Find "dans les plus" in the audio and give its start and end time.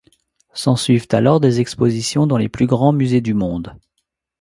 2.25-2.65